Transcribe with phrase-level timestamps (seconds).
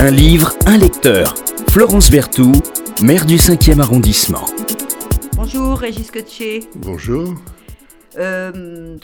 [0.00, 1.34] Un livre, un lecteur.
[1.70, 2.62] Florence Berthoud,
[3.02, 4.44] maire du 5e arrondissement.
[5.34, 6.60] Bonjour Régis Cottier.
[6.76, 7.34] Bonjour.
[8.16, 8.96] Euh,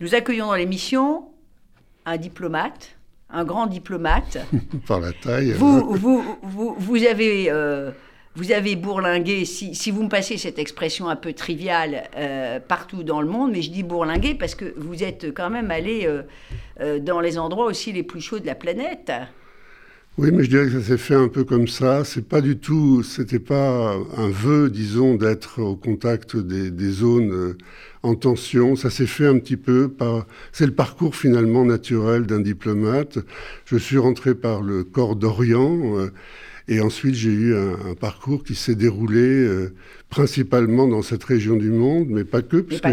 [0.00, 1.24] nous accueillons dans l'émission
[2.06, 2.96] un diplomate,
[3.28, 4.38] un grand diplomate.
[4.86, 5.52] Par la taille.
[5.52, 7.90] Vous, vous, vous, vous avez, euh,
[8.34, 13.02] vous avez bourlingué, si, si, vous me passez cette expression un peu triviale, euh, partout
[13.02, 16.08] dans le monde, mais je dis bourlingué parce que vous êtes quand même allé
[16.80, 19.12] euh, dans les endroits aussi les plus chauds de la planète.
[20.16, 22.04] Oui, mais je dirais que ça s'est fait un peu comme ça.
[22.04, 27.56] C'est pas du tout, c'était pas un vœu, disons, d'être au contact des, des zones
[28.04, 28.76] en tension.
[28.76, 33.18] Ça s'est fait un petit peu par, c'est le parcours finalement naturel d'un diplomate.
[33.64, 35.98] Je suis rentré par le corps d'Orient.
[35.98, 36.10] Euh,
[36.68, 39.74] et ensuite, j'ai eu un, un, parcours qui s'est déroulé euh,
[40.10, 42.86] principalement dans cette région du monde, mais pas que, puisque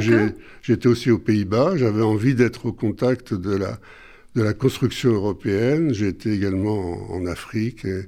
[0.64, 1.78] j'étais aussi aux Pays-Bas.
[1.78, 3.80] J'avais envie d'être au contact de la,
[4.36, 5.94] de la construction européenne.
[5.94, 7.86] J'ai été également en, en Afrique.
[7.86, 8.04] Et,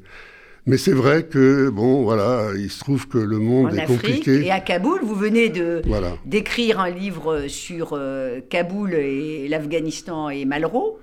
[0.66, 4.00] mais c'est vrai que, bon, voilà, il se trouve que le monde en est Afrique
[4.00, 4.46] compliqué.
[4.46, 6.18] Et à Kaboul, vous venez de voilà.
[6.26, 11.00] d'écrire un livre sur euh, Kaboul et l'Afghanistan et Malraux.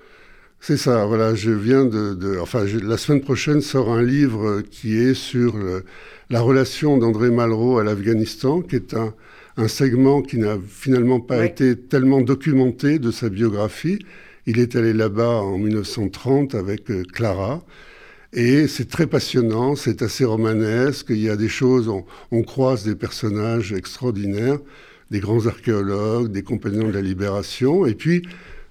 [0.63, 2.15] C'est ça, voilà, je viens de...
[2.15, 5.85] de enfin, je, la semaine prochaine sort un livre qui est sur le,
[6.29, 9.15] la relation d'André Malraux à l'Afghanistan, qui est un,
[9.57, 13.99] un segment qui n'a finalement pas été tellement documenté de sa biographie.
[14.47, 17.65] Il est allé là-bas en 1930 avec euh, Clara.
[18.33, 22.85] Et c'est très passionnant, c'est assez romanesque, il y a des choses, on, on, croise
[22.85, 24.61] des personnages extraordinaires,
[25.11, 28.23] des grands archéologues, des compagnons de la libération, et puis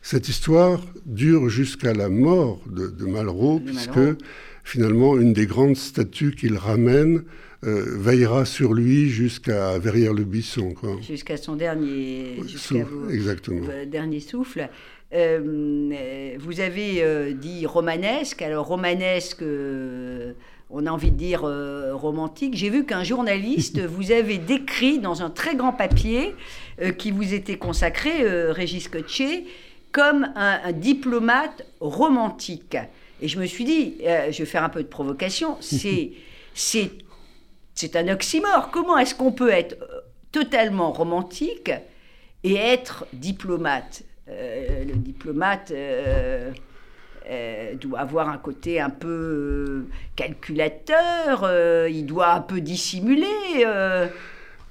[0.01, 4.17] cette histoire dure jusqu'à la mort de, de Malraux, De puisque Malraux.
[4.63, 7.23] finalement une des grandes statues qu'il ramène
[7.65, 10.73] euh, veillera sur lui jusqu'à Verrières-le-Buisson.
[11.01, 13.67] Jusqu'à son dernier, vos, Exactement.
[13.91, 14.69] dernier souffle.
[15.13, 18.41] Euh, vous avez euh, dit romanesque.
[18.41, 20.33] Alors romanesque, euh,
[20.69, 22.55] on a envie de dire euh, romantique.
[22.55, 26.35] J'ai vu qu'un journaliste vous avait décrit dans un très grand papier
[26.81, 29.47] euh, qui vous était consacré, euh, Régis Cottier,
[29.91, 32.77] comme un, un, diplomate romantique.
[33.21, 36.11] Et je me suis dit, euh, je vais faire un peu de provocation, c'est
[36.53, 36.91] c'est
[37.73, 38.69] c'est un oxymore.
[38.71, 41.71] Comment est-ce qu'on peut être euh, totalement romantique
[42.43, 46.51] et être diplomate euh, Le diplomate euh,
[47.29, 49.81] euh, doit avoir un côté un peu euh,
[50.15, 53.25] calculateur, euh, il doit un peu dissimuler.
[53.65, 54.07] euh.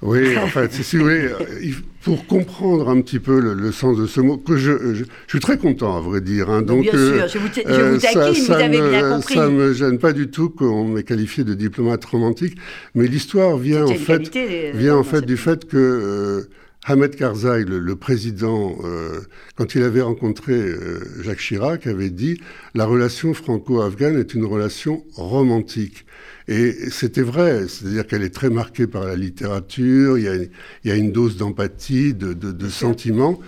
[0.01, 3.97] Oui, en fait, si vous voulez, euh, pour comprendre un petit peu le, le sens
[3.99, 6.51] de ce mot, que je, je, je, suis très content, à vrai dire.
[6.51, 9.11] Hein, donc, bien euh, sûr, je vous, je vous taquine, ça, vous avez me, bien
[9.11, 9.35] compris.
[9.35, 12.57] Ça me gêne pas du tout qu'on m'ait qualifié de diplomate romantique,
[12.95, 16.49] mais l'histoire vient en fait, qualité, vient en fait du fait que euh,
[16.91, 19.21] Ahmed Karzai, le, le président, euh,
[19.57, 22.41] quand il avait rencontré euh, Jacques Chirac, avait dit
[22.75, 26.07] la relation franco-afghane est une relation romantique.
[26.49, 30.49] Et c'était vrai, c'est-à-dire qu'elle est très marquée par la littérature, il y a, il
[30.85, 33.39] y a une dose d'empathie, de, de, de sentiments.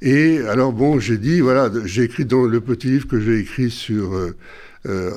[0.00, 3.72] Et alors bon, j'ai dit, voilà, j'ai écrit dans le petit livre que j'ai écrit
[3.72, 4.36] sur euh,
[4.86, 5.10] euh,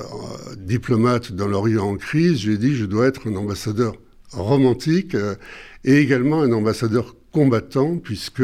[0.56, 3.94] diplomate dans l'Orient en crise, j'ai dit, je dois être un ambassadeur
[4.32, 5.36] romantique euh,
[5.84, 8.42] et également un ambassadeur combattant, puisque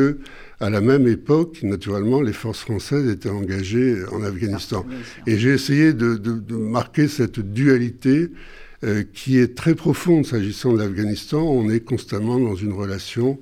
[0.61, 4.87] à la même époque, naturellement, les forces françaises étaient engagées en Afghanistan.
[5.27, 8.31] Et j'ai essayé de, de, de, marquer cette dualité
[8.85, 11.43] euh, qui est très profonde s'agissant de l'Afghanistan.
[11.43, 13.41] On est constamment dans une relation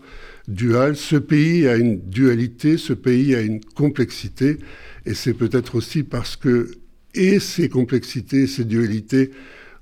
[0.48, 0.96] duale.
[0.96, 4.56] Ce pays a une dualité, ce pays a une complexité,
[5.04, 6.70] et c'est peut-être aussi parce que
[7.14, 9.32] et ces complexités, ces dualités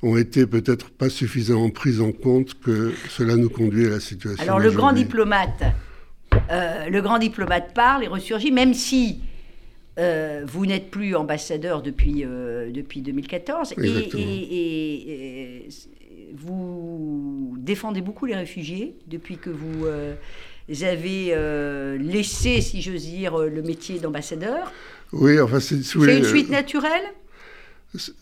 [0.03, 4.43] ont été peut-être pas suffisamment prises en compte que cela nous conduit à la situation.
[4.43, 5.63] Alors le grand diplomate,
[6.51, 9.21] euh, le grand diplomate parle et ressurgit, même si
[9.99, 15.69] euh, vous n'êtes plus ambassadeur depuis, euh, depuis 2014 et, et, et, et,
[16.33, 19.85] vous défendez beaucoup les réfugiés depuis que vous
[20.83, 21.35] avez
[21.99, 24.73] laissé, si j'ose dire, le métier d'ambassadeur.
[25.13, 27.03] Oui, enfin c'est oui, une suite naturelle?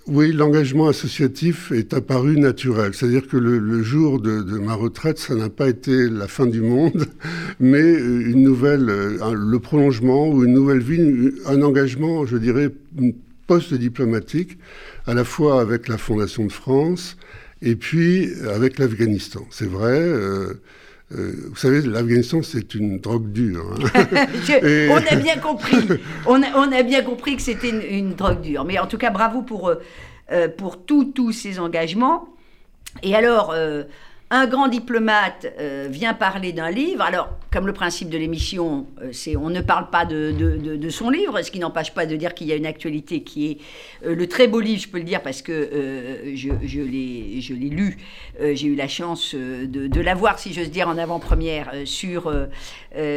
[0.06, 2.94] Oui, l'engagement associatif est apparu naturel.
[2.94, 7.06] C'est-à-dire que le, jour de, ma retraite, ça n'a pas été la fin du monde,
[7.60, 12.70] mais une nouvelle, un, le prolongement ou une nouvelle vie, un engagement, je dirais,
[13.46, 14.58] post-diplomatique,
[15.06, 17.16] à la fois avec la Fondation de France
[17.60, 19.46] et puis avec l'Afghanistan.
[19.50, 19.98] C'est vrai.
[19.98, 20.54] Euh,
[21.12, 23.64] euh, vous savez, l'Afghanistan, c'est une drogue dure.
[23.94, 24.04] Hein.
[24.44, 24.90] Je, et...
[24.90, 25.76] On a bien compris.
[26.26, 28.64] On a, on a bien compris que c'était une, une, drogue dure.
[28.64, 29.72] Mais en tout cas, bravo pour,
[30.30, 32.28] euh, pour tous ces engagements.
[33.02, 33.84] Et alors, euh,
[34.30, 37.02] un grand diplomate euh, vient parler d'un livre.
[37.02, 41.40] Alors, comme le principe de l'émission, euh, c'est on ne parle pas de, son livre,
[41.40, 43.58] ce qui n'empêche pas de dire qu'il y a une actualité qui est
[44.06, 47.96] euh, le très beau livre, je peux le dire parce que je, je l'ai lu,
[48.40, 52.32] j'ai eu la chance de, l'avoir, si j'ose dire, en avant-première sur,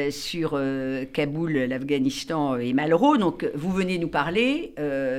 [0.10, 0.60] sur
[1.14, 3.18] Kaboul, l'Afghanistan et Malraux.
[3.18, 4.74] Donc vous venez nous parler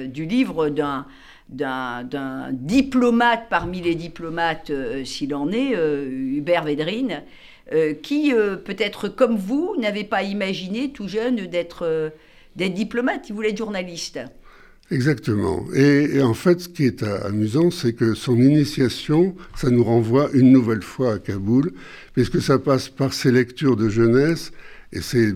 [0.06, 1.06] du livre d'un
[1.48, 4.72] d'un diplomate parmi les diplomates,
[5.04, 7.22] s'il en est, Hubert Védrine,
[7.72, 12.10] euh, qui, euh, peut-être comme vous, n'avait pas imaginé tout jeune d'être euh,
[12.56, 14.18] diplomate, il voulait être journaliste.
[14.90, 15.64] Exactement.
[15.74, 20.52] Et, en fait, ce qui est amusant, c'est que son initiation, ça nous renvoie une
[20.52, 21.72] nouvelle fois à Kaboul,
[22.12, 24.52] puisque ça passe par ses lectures de jeunesse,
[24.92, 25.32] et c'est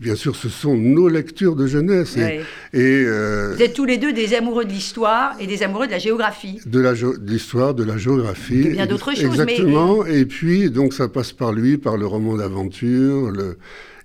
[0.00, 2.16] bien sûr, ce sont nos lectures de jeunesse.
[2.16, 2.40] Et,
[2.74, 5.98] euh, Vous êtes tous les deux des amoureux de l'histoire et des amoureux de la
[5.98, 6.60] géographie.
[6.66, 6.80] De
[7.26, 8.60] l'histoire, de, la géographie.
[8.60, 9.24] Et bien d'autres choses.
[9.24, 10.06] Exactement.
[10.06, 13.30] Et puis, donc, ça passe par lui, par le roman d'aventure.
[13.30, 13.58] Le...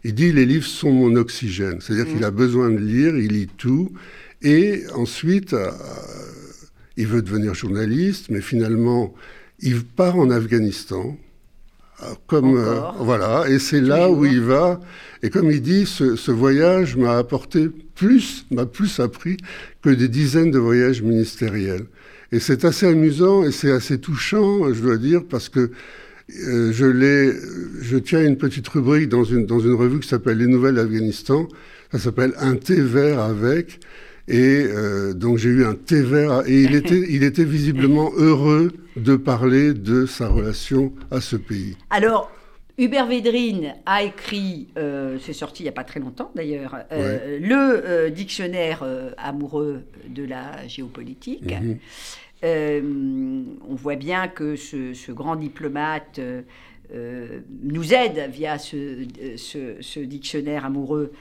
[0.03, 1.79] Il dit les livres sont mon oxygène.
[1.79, 2.25] C'est-à-dire qu'il mmh.
[2.25, 3.91] a besoin de lire, il lit tout.
[4.41, 5.71] Et ensuite, euh,
[6.97, 9.13] il veut devenir journaliste, mais finalement,
[9.59, 11.17] il part en Afghanistan.
[12.01, 12.59] Euh, comme
[12.99, 14.79] voilà, et c'est là où il va
[15.23, 19.37] et comme il dit, ce, voyage m'a apporté plus, m'a plus appris
[19.81, 21.85] que des dizaines de voyages ministériels.
[22.33, 25.71] Et c'est assez amusant et c'est assez touchant, je dois dire, parce que
[26.47, 27.31] euh, je, l'ai,
[27.81, 31.47] je tiens une petite rubrique dans une, dans une revue qui s'appelle Les Nouvelles d'Afghanistan.
[31.93, 33.79] Ça s'appelle Un thé vert avec.
[34.27, 36.43] Et euh, donc j'ai eu un thé vert.
[36.47, 41.77] Et il était, il était visiblement heureux de parler de sa relation à ce pays.
[41.89, 42.31] Alors,
[42.77, 47.39] Hubert Védrine a écrit, euh, c'est sorti il n'y a pas très longtemps d'ailleurs, euh,
[47.39, 48.83] le euh, dictionnaire
[49.17, 51.53] amoureux de la géopolitique.
[52.43, 53.57] Mhm.
[53.69, 56.19] on voit bien que ce, grand diplomate
[56.91, 59.05] nous aide via ce,
[59.37, 61.11] ce dictionnaire amoureux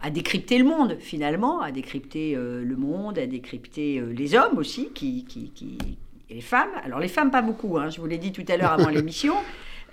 [0.00, 5.24] à décrypter le monde finalement, à décrypter le monde, à décrypter les hommes aussi, qui,
[5.24, 5.78] qui, qui,
[6.30, 6.70] et les femmes.
[6.84, 9.34] Alors les femmes pas beaucoup, hein, je vous l'ai dit tout à l'heure avant l'émission.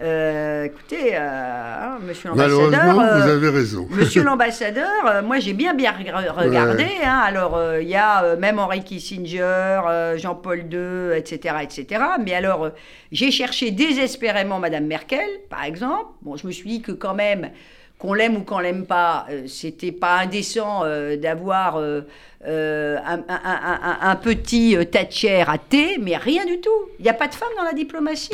[0.01, 2.93] Euh, écoutez, euh, hein, monsieur l'ambassadeur.
[2.95, 3.87] vous euh, avez raison.
[3.91, 6.85] Monsieur l'ambassadeur, moi j'ai bien bien regardé.
[7.01, 9.79] Hein, alors il y a même Henri Kissinger,
[10.17, 12.03] Jean-Paul II, etc., etc.
[12.21, 12.71] Mais alors
[13.13, 16.07] j'ai cherché désespérément Madame Merkel, par exemple.
[16.23, 17.51] Bon, je me suis dit que quand même
[17.97, 20.83] qu'on l'aime ou qu'on l'aime pas, c'était pas indécent
[21.17, 22.05] d'avoir un,
[22.45, 26.69] un, petit Thatcher à thé, mais rien du tout.
[26.99, 28.33] Il n'y a pas de femme dans la diplomatie.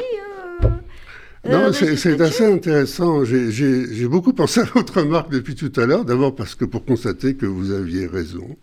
[1.43, 3.25] Non, euh, c'est assez intéressant.
[3.25, 6.05] J'ai beaucoup pensé à votre remarque depuis tout à l'heure.
[6.05, 8.57] D'abord parce que pour constater que vous aviez raison.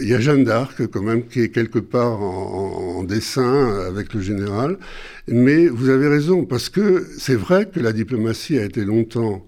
[0.00, 4.20] Il y a Jeanne d'Arc quand même qui est quelque part en, dessin avec le
[4.20, 4.78] général.
[5.26, 9.44] Mais vous avez raison parce que c'est vrai que la diplomatie a été longtemps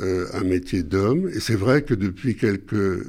[0.00, 1.28] euh, un métier d'homme.
[1.34, 3.04] Et c'est vrai que depuis quelques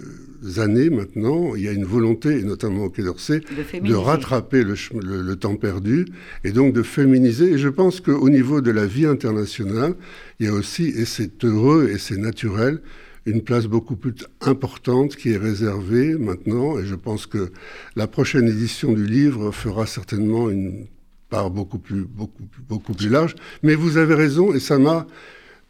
[0.57, 5.35] années maintenant, il y a une volonté, et notamment au Quai d'Orsay, de, rattraper le,
[5.35, 6.05] temps perdu
[6.43, 7.53] et donc de féminiser.
[7.53, 9.95] Et je pense qu'au niveau de la vie internationale,
[10.39, 12.81] il y a aussi, et c'est heureux et c'est naturel,
[13.25, 16.77] une place beaucoup plus importante qui est réservée maintenant.
[16.77, 17.51] Et je pense que
[17.95, 20.87] la prochaine édition du livre fera certainement une
[21.29, 23.35] part beaucoup plus, beaucoup, beaucoup plus large.
[23.63, 25.07] Mais vous avez raison, et ça m'a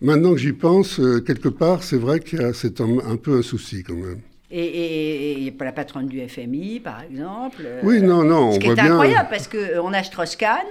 [0.04, 3.84] Maintenant que j'y pense, euh, quelque part, c'est vrai que c'est un, peu un souci
[3.84, 4.20] quand même.
[4.52, 7.66] Et a pas la patronne du FMI, par exemple.
[7.84, 8.52] Oui, non, non.
[8.52, 10.66] Ce qui est incroyable, parce qu'on euh, a Strauss-Kahn.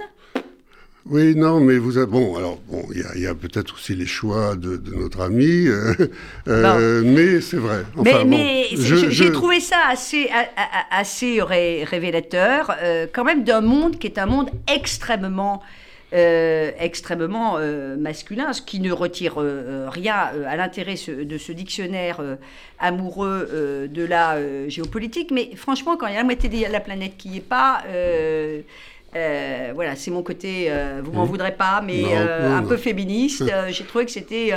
[1.09, 2.05] Oui, non, mais vous avez...
[2.05, 5.65] Bon, alors, bon, il y a, peut-être aussi les choix de, notre ami,
[6.47, 7.83] euh, mais c'est vrai.
[8.27, 10.29] mais, j'ai trouvé ça assez,
[10.91, 12.77] assez révélateur,
[13.11, 15.63] quand même, d'un monde qui est un monde extrêmement
[16.13, 22.21] euh, extrêmement euh, masculin, ce qui ne retire euh, rien à l'intérêt de ce dictionnaire
[22.79, 24.37] amoureux de la
[24.69, 25.31] géopolitique.
[25.31, 27.83] Mais franchement, quand il y a la moitié de la planète qui n'y est pas...
[29.13, 30.71] voilà, c'est mon côté,
[31.03, 31.27] vous m'en mmh.
[31.27, 33.43] voudrez pas, mais un peu féministe.
[33.69, 34.51] J'ai trouvé que c'était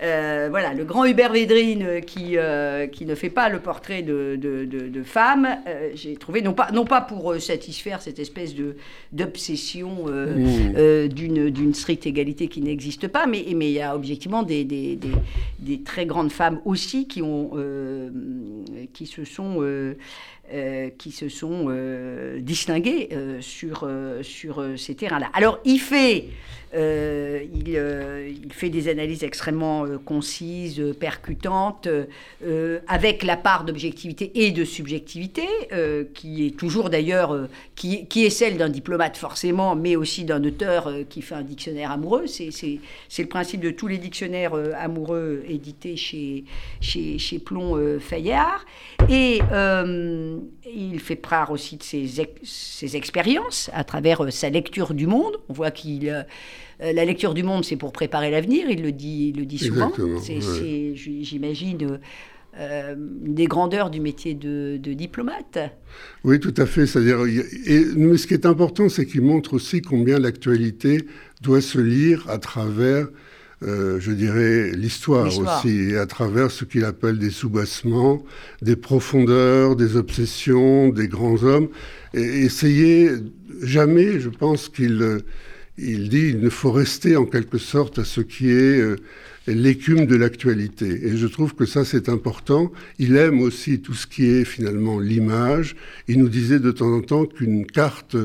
[0.00, 4.02] euh, voilà, le grand Hubert Védrine euh, qui, euh, qui ne fait pas le portrait
[4.02, 5.48] de, de, de, femme,
[5.94, 8.54] j'ai trouvé, non pas, non pas pour satisfaire cette espèce
[9.12, 11.08] d'obsession mmh.
[11.08, 15.10] d'une stricte égalité qui n'existe pas, mais, mais il y a objectivement des, des, des,
[15.58, 17.50] des, très grandes femmes aussi qui, ont,
[18.92, 19.62] qui se sont...
[20.98, 21.68] qui se sont
[22.38, 23.08] distinguées
[23.40, 23.88] sur,
[24.22, 25.30] sur ces terrains-là.
[25.34, 26.26] Alors, il fait,
[26.74, 31.88] il, fait des analyses extrêmement concise, percutante,
[32.86, 35.46] avec la part d'objectivité et de subjectivité,
[36.14, 40.92] qui est toujours d'ailleurs, qui, qui, est celle d'un diplomate forcément, mais aussi d'un auteur
[41.08, 42.26] qui fait un dictionnaire amoureux.
[42.26, 42.80] C'est
[43.18, 46.44] le principe de tous les dictionnaires amoureux édités chez,
[46.80, 48.64] chez, chez Plomb Fayard.
[49.08, 49.40] Et
[50.64, 52.08] il fait part aussi de ses,
[52.42, 55.36] ses expériences à travers sa lecture du monde.
[55.48, 56.08] On voit qu'il
[56.80, 59.58] euh, la lecture du monde, c'est pour préparer l'avenir, il le dit, il le dit
[59.58, 59.92] souvent.
[60.22, 61.98] C'est, j'imagine,
[62.58, 65.58] euh, des grandeurs du métier de, diplomate.
[66.24, 66.86] Oui, tout à fait.
[66.86, 67.18] C'est-à-dire,
[67.66, 71.04] et, mais ce qui est important, c'est qu'il montre aussi combien l'actualité
[71.42, 73.08] doit se lire à travers
[73.62, 78.22] euh, je dirais, l'histoire aussi, et à travers ce qu'il appelle des soubassements,
[78.62, 81.68] des profondeurs, des obsessions, des grands hommes.
[82.14, 83.10] Et essayer,
[83.62, 85.22] jamais, je pense qu'il
[85.78, 88.96] il dit il ne faut rester en quelque sorte à ce qui est euh,
[89.46, 91.06] l'écume de l'actualité.
[91.06, 92.72] Et je trouve que ça, c'est important.
[92.98, 95.76] Il aime aussi tout ce qui est finalement l'image.
[96.08, 98.16] Il nous disait de temps en temps qu'une carte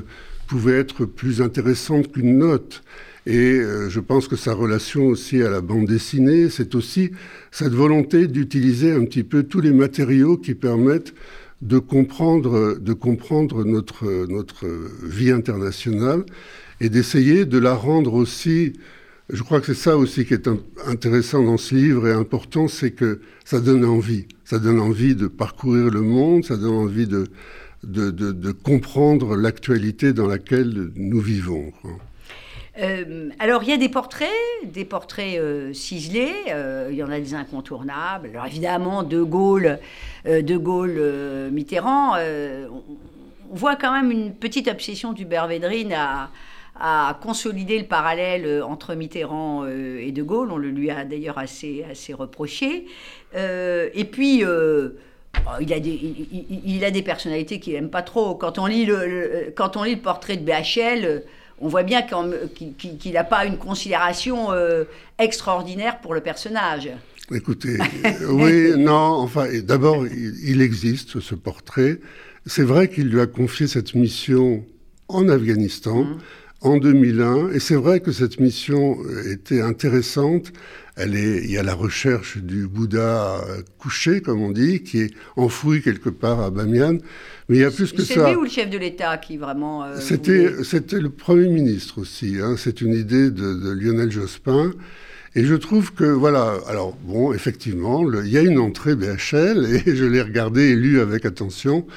[0.47, 2.83] pouvait être plus intéressante qu'une note.
[3.25, 7.11] Et euh, je pense que sa relation aussi à la bande dessinée, c'est aussi
[7.51, 11.13] cette volonté d'utiliser un petit peu tous les matériaux qui permettent
[11.61, 14.67] de comprendre, notre,
[15.03, 16.25] vie internationale
[16.81, 18.73] et d'essayer de la rendre aussi,
[19.29, 20.49] je crois que c'est ça aussi qui est
[20.85, 24.27] intéressant dans ce livre et important, c'est que ça donne envie.
[24.43, 27.27] Ça donne envie de parcourir le monde, ça donne envie de,
[28.63, 31.71] comprendre l'actualité dans laquelle nous vivons.
[32.79, 34.29] Euh, alors, il y a des portraits,
[34.63, 38.29] des portraits euh, ciselés, euh, il y en a des incontournables.
[38.33, 39.79] Alors, évidemment, De Gaulle,
[40.25, 42.83] De Gaulle Mitterrand, on,
[43.55, 50.11] voit quand même une petite obsession du Védrine à, consolider le parallèle entre Mitterrand et
[50.11, 50.51] De Gaulle.
[50.51, 52.87] On le lui a d'ailleurs assez, assez reproché.
[53.35, 54.43] Et puis.
[55.59, 56.15] Il, a des,
[56.63, 58.35] il, a des personnalités qu'il n'aime pas trop.
[58.35, 61.23] Quand on, lit le, quand on lit le portrait de BHL,
[61.63, 64.49] on voit bien qu'il n'a pas une considération
[65.17, 66.89] extraordinaire pour le personnage.
[67.31, 67.77] Écoutez,
[68.29, 71.99] oui, non, enfin, d'abord, il, existe ce portrait.
[72.45, 74.65] C'est vrai qu'il lui a confié cette mission
[75.07, 76.03] en Afghanistan.
[76.03, 76.17] Mmh
[76.63, 77.51] en 2001.
[77.51, 78.97] Et c'est vrai que cette mission
[79.29, 80.51] était intéressante.
[80.95, 83.41] Elle est, il y a la recherche du Bouddha
[83.79, 86.97] couché, comme on dit, qui est enfoui quelque part à Bamiyan.
[87.49, 88.13] Mais il y a plus que ça.
[88.13, 89.83] C'est lui ou le chef de l'État qui vraiment.
[89.83, 92.37] Euh, c'était, c'était le Premier ministre aussi.
[92.41, 92.55] Hein.
[92.57, 94.71] C'est une idée de, Lionel Jospin.
[95.35, 99.95] Et je trouve que, voilà, alors bon, effectivement, il y a une entrée BHL, et
[99.95, 101.87] je l'ai regardé et lu avec attention.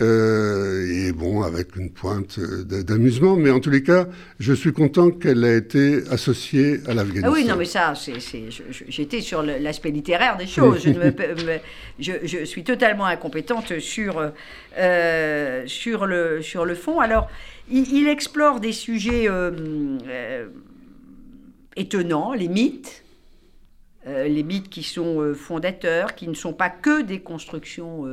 [0.00, 3.36] Euh, et bon, avec une pointe d'amusement.
[3.36, 4.08] Mais en tous les cas,
[4.40, 7.28] je suis content qu'elle ait été associée à l'Afghanistan.
[7.30, 7.94] Ah oui, non, mais ça,
[8.88, 10.82] j'étais sur l'aspect littéraire des choses.
[10.84, 10.90] je,
[11.98, 14.32] je, je, suis totalement incompétente sur,
[14.76, 16.98] euh, sur, le, sur le fond.
[17.00, 17.28] Alors,
[17.70, 19.52] il, explore des sujets euh,
[20.08, 20.48] euh,
[21.76, 23.04] étonnants, les mythes.
[24.06, 28.04] les mythes qui sont fondateurs, qui ne sont pas que des constructions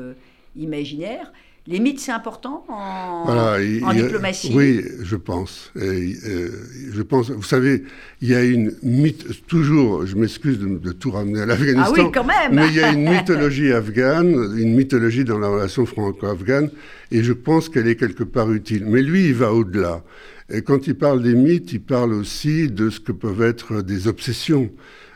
[0.56, 1.34] imaginaires,
[1.68, 5.72] les mythes, c'est important en, diplomatie Oui, je pense.
[5.76, 6.50] Et, euh,
[6.92, 7.30] je pense.
[7.30, 7.84] Vous savez,
[8.20, 11.84] il y a une mythe, toujours, je m'excuse de, tout ramener à l'Afghanistan.
[11.86, 15.50] Ah oui, quand même Mais il y a une mythologie afghane, une mythologie dans la
[15.50, 16.72] relation franco-afghane,
[17.12, 18.86] et je pense qu'elle est quelque part utile.
[18.88, 20.04] Mais lui, il va au-delà.
[20.52, 24.08] Et quand il parle des mythes, il parle aussi de ce que peuvent être des
[24.08, 24.72] obsessions,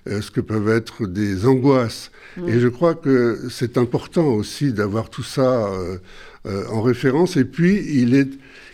[0.08, 2.12] euh, ce que peuvent être des angoisses.
[2.38, 2.50] Mm.
[2.50, 5.68] Et je crois que c'est important aussi d'avoir tout ça.
[5.74, 5.98] Euh,
[6.46, 7.38] euh, en référence.
[7.38, 7.84] Et puis,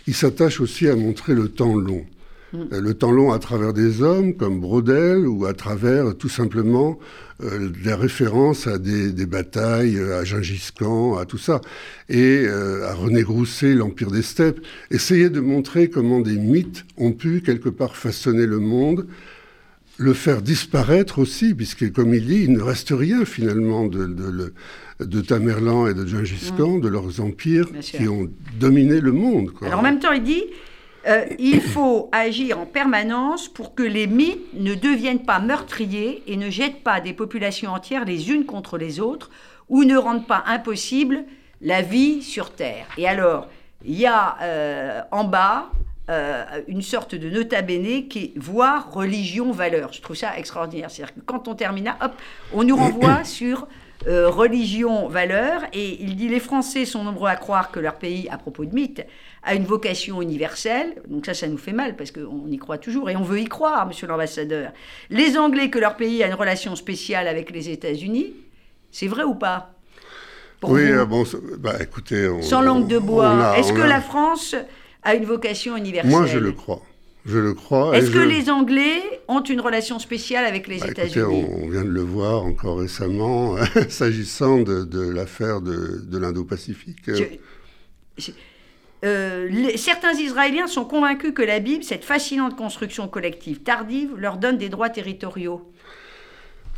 [0.06, 2.04] il, s'attache aussi à montrer le temps long.
[2.52, 2.58] Mm.
[2.72, 6.98] Euh, le temps long à travers des hommes comme Brodel ou à travers tout simplement
[7.42, 11.62] euh, des références à des, batailles, à Gengis Khan, à tout ça,
[12.10, 14.60] et à René Grousset, l'Empire des Steppes.
[14.90, 19.06] Essayer de montrer comment des mythes ont pu quelque part façonner le monde,
[19.98, 24.54] le faire disparaître aussi, puisque comme il dit, il ne reste rien finalement de, de,
[25.00, 29.52] de Tamerlan et de Gengis Khan, de leurs empires qui ont dominé le monde.
[29.62, 30.44] Alors en même temps, il dit
[31.06, 36.36] euh, il faut agir en permanence pour que les mythes ne deviennent pas meurtriers et
[36.36, 39.30] ne jettent pas des populations entières les unes contre les autres
[39.68, 41.24] ou ne rendent pas impossible
[41.60, 42.86] la vie sur Terre.
[42.98, 43.48] Et alors,
[43.84, 45.70] il y a euh, en bas
[46.10, 49.92] euh, une sorte de nota bene qui est voir religion, valeur.
[49.92, 50.90] Je trouve ça extraordinaire.
[50.90, 52.12] C'est-à-dire que quand on termine hop,
[52.52, 53.68] on nous renvoie sur
[54.08, 55.62] euh, religion, valeurs.
[55.72, 58.74] Et il dit les Français sont nombreux à croire que leur pays, à propos de
[58.74, 59.06] mythe,
[59.44, 61.00] a une vocation universelle.
[61.06, 63.44] Donc ça, ça nous fait mal parce qu'on y croit toujours et on veut y
[63.44, 64.72] croire, monsieur l'ambassadeur.
[65.08, 68.34] Les Anglais que leur pays a une relation spéciale avec les États-Unis.
[68.90, 69.72] C'est vrai ou pas?
[70.64, 71.24] Oui, euh, bon,
[71.58, 72.28] bah, écoutez.
[72.42, 74.56] Sans langue de bois, est-ce que la France
[75.02, 76.82] a une vocation universelle Moi, je le crois.
[77.24, 77.96] Je le crois.
[77.96, 81.46] Est-ce que les Anglais ont une relation spéciale avec les bah, États-Unis?
[81.62, 83.56] on, vient de le voir encore récemment,
[83.88, 87.10] s'agissant de, l'affaire de, l'Indo-Pacifique.
[89.04, 94.58] Euh, certains Israéliens sont convaincus que la Bible, cette fascinante construction collective tardive, leur donne
[94.58, 95.71] des droits territoriaux.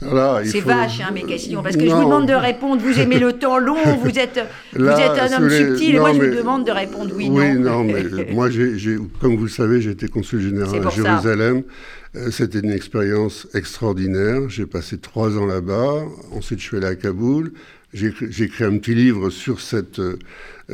[0.00, 2.82] C'est vache, hein, mes questions, parce que je vous demande de répondre.
[2.82, 4.40] Vous aimez le temps long, vous êtes,
[4.74, 7.84] vous êtes un homme subtil, et moi je vous demande de répondre oui, oui non.
[7.84, 8.48] mais moi,
[9.20, 11.62] comme vous le savez, j'ai été consul général à Jérusalem.
[12.16, 14.48] Euh, c'était une expérience extraordinaire.
[14.48, 16.04] J'ai passé trois ans là-bas.
[16.32, 17.52] Ensuite, je suis allé à Kaboul.
[17.92, 18.08] J'ai
[18.44, 20.18] écrit un petit livre sur cette, euh,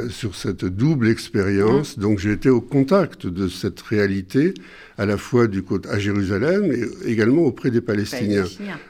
[0.09, 1.97] sur cette double expérience.
[1.97, 2.01] Mmh.
[2.01, 4.55] Donc j'ai été au contact de cette réalité,
[4.99, 8.47] à la fois du côté à Jérusalem et également auprès des Palestiniens.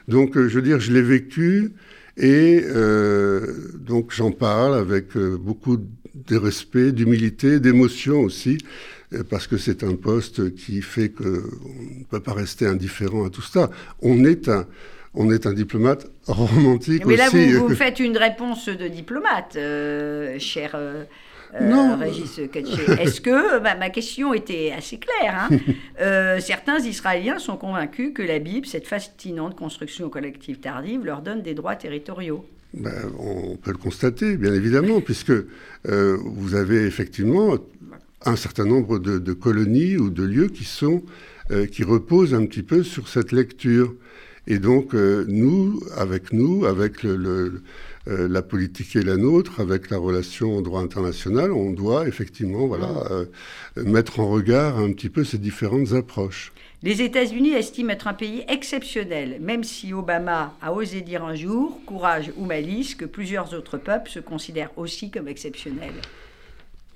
[0.07, 1.71] Donc euh, je veux dire, je l'ai vécu
[2.17, 3.47] et euh,
[3.79, 8.57] donc j'en parle avec beaucoup de respect, d'humilité, d'émotion aussi,
[9.29, 13.41] parce que c'est un poste qui fait qu'on ne peut pas rester indifférent à tout
[13.41, 13.69] ça.
[14.01, 14.65] On est un
[15.13, 20.39] on est un diplomate romantique Mais là, vous, vous, faites une réponse de diplomate, euh,
[20.39, 21.03] cher euh,
[21.59, 25.57] euh Régis Est-ce que, bah, ma question était assez claire, hein.
[26.01, 31.41] euh, certains Israéliens sont convaincus que la Bible, cette fascinante construction collective tardive, leur donne
[31.41, 35.33] des droits territoriaux ben, On peut le constater, bien évidemment, puisque
[35.83, 37.57] vous avez effectivement
[38.25, 41.03] un certain nombre de, de, colonies ou de lieux qui, sont,
[41.71, 43.93] qui reposent un petit peu sur cette lecture.
[44.47, 47.61] Et donc, euh, nous, avec nous, avec le,
[48.07, 52.65] euh, la politique et la nôtre, avec la relation au droit international, on doit effectivement
[52.65, 53.25] voilà, euh,
[53.75, 56.51] mettre en regard un petit peu ces différentes approches.
[56.81, 61.79] Les États-Unis estiment être un pays exceptionnel, même si Obama a osé dire un jour,
[61.85, 66.01] courage ou malice, que plusieurs autres peuples se considèrent aussi comme exceptionnels.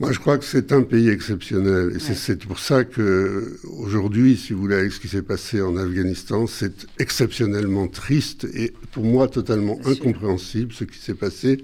[0.01, 1.95] Moi, je crois que c'est un pays exceptionnel.
[1.95, 5.77] Et c'est pour ça que aujourd'hui, si vous voulez, avec ce qui s'est passé en
[5.77, 11.63] Afghanistan, c'est exceptionnellement triste et pour moi totalement incompréhensible ce qui s'est passé.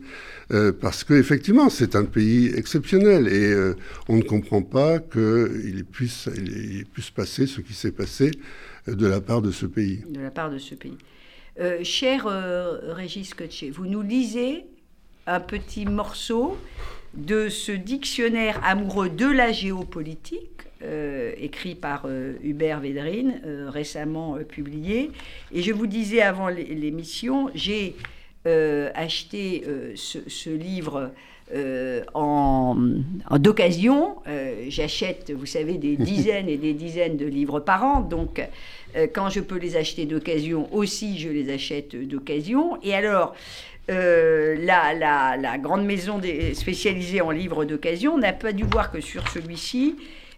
[0.53, 3.75] Euh, parce qu'effectivement, c'est un pays exceptionnel et euh,
[4.07, 8.31] on ne comprend pas qu'il puisse, il puisse passer ce qui s'est passé
[8.87, 10.05] euh, de la part de ce pays.
[10.09, 10.97] De la part de ce pays.
[11.83, 12.27] cher
[12.95, 14.65] Régis Cotché, vous nous lisez
[15.27, 16.57] un petit morceau
[17.13, 24.37] de ce dictionnaire amoureux de la géopolitique, euh, écrit par euh, Hubert Védrine, euh, récemment
[24.47, 25.11] publié.
[25.53, 27.95] Et je vous disais avant l'émission, j'ai
[28.45, 31.11] acheté ce, livre
[32.15, 32.75] en,
[33.37, 34.15] d'occasion.
[34.69, 38.01] J'achète, vous savez, des dizaines et des dizaines de livres par an.
[38.01, 38.41] Donc,
[39.13, 42.81] quand je peux les acheter d'occasion aussi, je les achète d'occasion.
[42.81, 43.35] Et alors,
[43.89, 46.21] euh, la, grande maison
[46.53, 49.95] spécialisée en livres d'occasion n'a pas dû voir que sur celui-ci,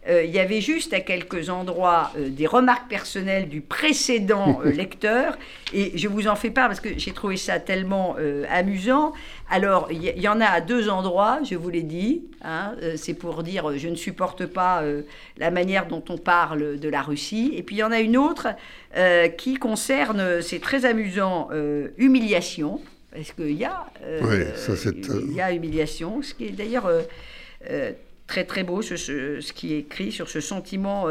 [0.08, 5.38] euh, il y avait juste à quelques endroits euh, des remarques personnelles du précédent lecteur.
[5.73, 8.15] Et je vous en fais part parce que j'ai trouvé ça tellement
[8.49, 9.13] amusant.
[9.49, 12.23] Alors, il y, en a à deux endroits, je vous l'ai dit.
[12.43, 14.84] Hein, c'est pour dire je ne supporte pas
[15.38, 17.53] la manière dont on parle de la Russie.
[17.56, 18.49] Et puis, il y en a une autre
[19.38, 21.49] qui concerne, c'est très amusant,
[21.97, 22.82] humiliation.
[23.13, 24.45] Parce qu'il y, a, euh,
[25.28, 27.04] il y a humiliation, ce qui est d'ailleurs euh,
[27.69, 27.91] euh,
[28.26, 31.06] très très beau, ce, ce, qui est écrit sur ce sentiment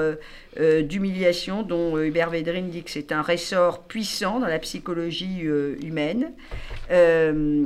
[0.59, 5.43] d'humiliation dont Hubert Védrine dit que c'est un ressort puissant dans la psychologie
[5.83, 6.33] humaine.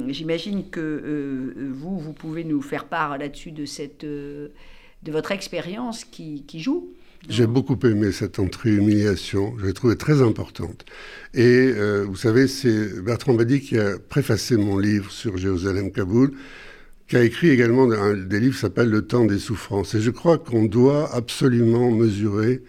[0.08, 4.50] J'imagine que vous, vous pouvez nous faire part là-dessus de, cette, de
[5.06, 6.92] votre expérience qui, qui joue.
[7.28, 10.84] J'ai beaucoup aimé cette entrée humiliation, je l'ai trouvée très importante.
[11.34, 16.32] Et euh, vous savez, c'est Bertrand Badi qui a préfacé mon livre sur Jérusalem-Kaboul,
[17.08, 19.94] qui a écrit également un, des livres qui s'appelle Le temps des souffrances.
[19.94, 22.62] Et je crois qu'on doit absolument mesurer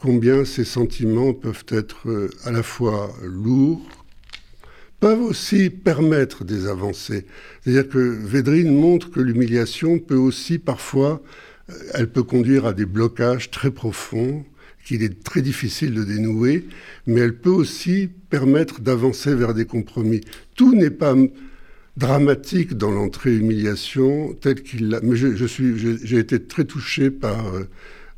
[0.00, 3.80] combien ces sentiments peuvent être euh, à la fois lourds,
[4.98, 7.26] peuvent aussi permettre des avancées.
[7.62, 11.22] C'est-à-dire que Védrine montre que l'humiliation peut aussi parfois
[11.94, 14.44] elle peut conduire à des blocages très profonds
[14.84, 16.66] qu'il est très difficile de dénouer,
[17.06, 20.22] mais elle peut aussi permettre d'avancer vers des compromis.
[20.56, 21.14] Tout n'est pas
[21.96, 25.00] dramatique dans l'entrée humiliation telle qu'il l'a.
[25.02, 27.52] Mais je, suis, j'ai été très touché par,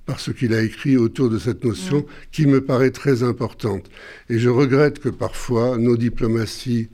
[0.07, 3.91] par ce qu'il a écrit autour de cette notion qui me paraît très importante.
[4.29, 6.89] Et je regrette que parfois nos diplomaties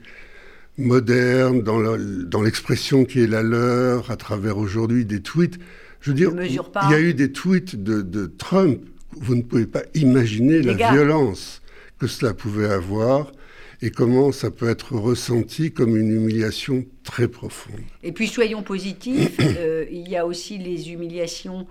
[0.77, 5.59] moderne, dans l'expression qui est la leur, à travers aujourd'hui des tweets.
[6.01, 8.81] Je veux dire, il y a eu des tweets de, Trump.
[9.11, 11.61] Vous ne pouvez pas imaginer la violence
[11.97, 13.31] que cela pouvait avoir
[13.81, 17.79] et comment ça peut être ressenti comme une humiliation très profonde.
[18.03, 21.65] Et puis soyons positifs, euh, il y a aussi les humiliations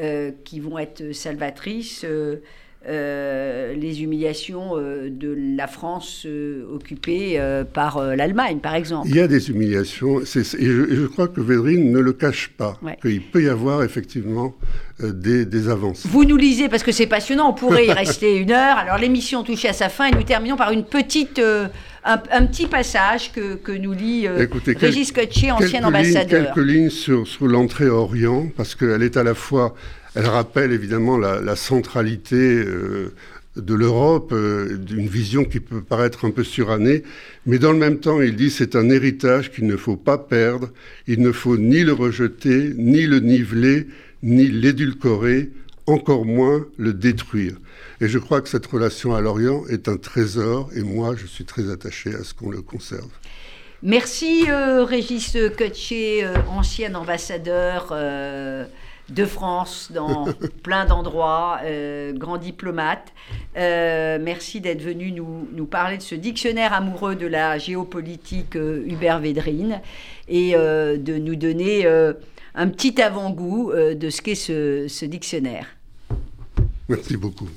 [0.00, 2.04] euh, qui vont être salvatrices.
[2.04, 2.36] Euh,
[2.86, 6.26] les humiliations de la France
[6.72, 7.40] occupée
[7.72, 9.08] par l'Allemagne, par exemple.
[9.08, 13.22] Il y a des humiliations, et je, crois que Védrine ne le cache pas, qu'il
[13.22, 14.54] peut y avoir effectivement
[15.00, 16.08] des, des, avancées.
[16.08, 18.78] Vous nous lisez, parce que c'est passionnant, on pourrait y rester une heure.
[18.78, 21.40] Alors l'émission touche à sa fin et nous terminons par une petite
[22.04, 26.52] un, petit passage que, que nous lit euh, Régis Cottier, ancien ambassadeur.
[26.54, 29.74] quelques lignes sur, sur l'entrée Orient, parce qu'elle est à la fois,
[30.18, 33.14] elle rappelle évidemment la, centralité euh,
[33.54, 37.04] de l'Europe, euh, d'une vision qui peut paraître un peu surannée,
[37.46, 40.70] mais dans le même temps, il dit c'est un héritage qu'il ne faut pas perdre,
[41.06, 43.86] il ne faut ni le rejeter, ni le niveler,
[44.24, 45.50] ni l'édulcorer,
[45.86, 47.54] encore moins le détruire.
[48.00, 51.44] Et je crois que cette relation à l'Orient est un trésor, et moi, je suis
[51.44, 53.10] très attaché à ce qu'on le conserve.
[53.84, 57.92] Merci euh, Régis Cottier, euh, ancien ambassadeur
[59.10, 60.26] de France dans
[60.62, 61.60] plein d'endroits,
[62.14, 63.12] grand diplomate.
[63.54, 69.80] merci d'être venu nous, nous, parler de ce dictionnaire amoureux de la géopolitique Hubert Védrine
[70.28, 75.66] et de nous donner un petit avant-goût de ce qu'est ce, ce dictionnaire.
[76.88, 77.48] Merci beaucoup.